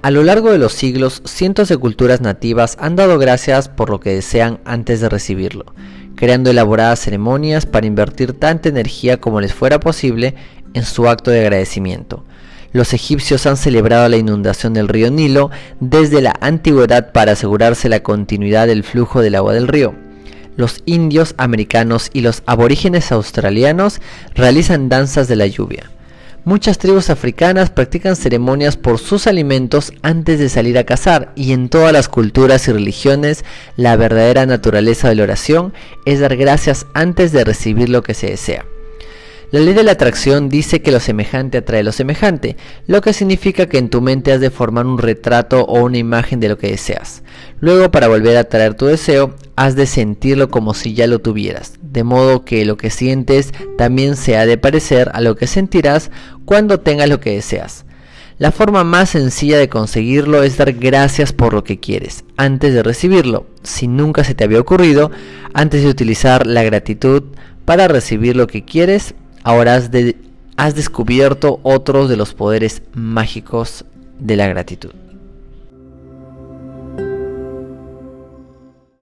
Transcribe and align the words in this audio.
A 0.00 0.12
lo 0.12 0.22
largo 0.22 0.52
de 0.52 0.58
los 0.58 0.74
siglos, 0.74 1.22
cientos 1.24 1.68
de 1.68 1.76
culturas 1.76 2.20
nativas 2.20 2.76
han 2.78 2.94
dado 2.94 3.18
gracias 3.18 3.68
por 3.68 3.90
lo 3.90 3.98
que 3.98 4.14
desean 4.14 4.60
antes 4.64 5.00
de 5.00 5.08
recibirlo, 5.08 5.64
creando 6.14 6.50
elaboradas 6.50 7.00
ceremonias 7.00 7.66
para 7.66 7.88
invertir 7.88 8.32
tanta 8.32 8.68
energía 8.68 9.20
como 9.20 9.40
les 9.40 9.52
fuera 9.52 9.80
posible 9.80 10.36
en 10.72 10.84
su 10.84 11.08
acto 11.08 11.32
de 11.32 11.40
agradecimiento. 11.40 12.24
Los 12.70 12.92
egipcios 12.92 13.44
han 13.46 13.56
celebrado 13.56 14.08
la 14.08 14.16
inundación 14.16 14.72
del 14.72 14.86
río 14.86 15.10
Nilo 15.10 15.50
desde 15.80 16.20
la 16.20 16.36
antigüedad 16.40 17.10
para 17.10 17.32
asegurarse 17.32 17.88
la 17.88 18.04
continuidad 18.04 18.68
del 18.68 18.84
flujo 18.84 19.20
del 19.20 19.34
agua 19.34 19.52
del 19.52 19.66
río. 19.66 19.96
Los 20.54 20.82
indios 20.86 21.34
americanos 21.38 22.08
y 22.12 22.20
los 22.20 22.44
aborígenes 22.46 23.10
australianos 23.10 24.00
realizan 24.36 24.88
danzas 24.88 25.26
de 25.26 25.36
la 25.36 25.48
lluvia. 25.48 25.90
Muchas 26.44 26.78
tribus 26.78 27.10
africanas 27.10 27.70
practican 27.70 28.16
ceremonias 28.16 28.76
por 28.76 28.98
sus 28.98 29.26
alimentos 29.26 29.92
antes 30.02 30.38
de 30.38 30.48
salir 30.48 30.78
a 30.78 30.84
cazar 30.84 31.32
y 31.34 31.52
en 31.52 31.68
todas 31.68 31.92
las 31.92 32.08
culturas 32.08 32.66
y 32.68 32.72
religiones 32.72 33.44
la 33.76 33.96
verdadera 33.96 34.46
naturaleza 34.46 35.08
de 35.08 35.16
la 35.16 35.24
oración 35.24 35.74
es 36.06 36.20
dar 36.20 36.36
gracias 36.36 36.86
antes 36.94 37.32
de 37.32 37.44
recibir 37.44 37.88
lo 37.88 38.02
que 38.02 38.14
se 38.14 38.28
desea. 38.28 38.64
La 39.50 39.60
ley 39.60 39.72
de 39.72 39.82
la 39.82 39.92
atracción 39.92 40.50
dice 40.50 40.82
que 40.82 40.92
lo 40.92 41.00
semejante 41.00 41.56
atrae 41.56 41.82
lo 41.82 41.92
semejante, 41.92 42.58
lo 42.86 43.00
que 43.00 43.14
significa 43.14 43.64
que 43.64 43.78
en 43.78 43.88
tu 43.88 44.02
mente 44.02 44.30
has 44.30 44.42
de 44.42 44.50
formar 44.50 44.84
un 44.84 44.98
retrato 44.98 45.64
o 45.64 45.84
una 45.84 45.96
imagen 45.96 46.38
de 46.38 46.50
lo 46.50 46.58
que 46.58 46.70
deseas. 46.70 47.22
Luego, 47.58 47.90
para 47.90 48.08
volver 48.08 48.36
a 48.36 48.40
atraer 48.40 48.74
tu 48.74 48.84
deseo, 48.84 49.34
has 49.56 49.74
de 49.74 49.86
sentirlo 49.86 50.50
como 50.50 50.74
si 50.74 50.92
ya 50.92 51.06
lo 51.06 51.20
tuvieras, 51.20 51.72
de 51.80 52.04
modo 52.04 52.44
que 52.44 52.66
lo 52.66 52.76
que 52.76 52.90
sientes 52.90 53.54
también 53.78 54.16
se 54.16 54.36
ha 54.36 54.44
de 54.44 54.58
parecer 54.58 55.10
a 55.14 55.22
lo 55.22 55.34
que 55.34 55.46
sentirás 55.46 56.10
cuando 56.44 56.80
tengas 56.80 57.08
lo 57.08 57.18
que 57.18 57.32
deseas. 57.32 57.86
La 58.36 58.52
forma 58.52 58.84
más 58.84 59.08
sencilla 59.08 59.56
de 59.56 59.70
conseguirlo 59.70 60.42
es 60.42 60.58
dar 60.58 60.74
gracias 60.74 61.32
por 61.32 61.54
lo 61.54 61.64
que 61.64 61.80
quieres, 61.80 62.24
antes 62.36 62.74
de 62.74 62.82
recibirlo, 62.82 63.46
si 63.62 63.88
nunca 63.88 64.24
se 64.24 64.34
te 64.34 64.44
había 64.44 64.60
ocurrido, 64.60 65.10
antes 65.54 65.82
de 65.82 65.88
utilizar 65.88 66.46
la 66.46 66.62
gratitud 66.64 67.22
para 67.64 67.88
recibir 67.88 68.36
lo 68.36 68.46
que 68.46 68.64
quieres, 68.64 69.14
ahora 69.48 69.76
has, 70.56 70.74
descubierto 70.74 71.58
otros 71.62 72.10
de 72.10 72.18
los 72.18 72.34
poderes 72.34 72.82
mágicos 72.92 73.86
de 74.18 74.36
la 74.36 74.46
gratitud. 74.46 74.90